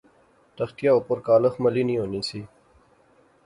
تختیا 0.57 0.91
اُپر 0.99 1.17
کالخ 1.27 1.53
ملی 1.63 1.83
نی 1.87 1.95
ہونی 1.99 2.21
سی 2.29 2.39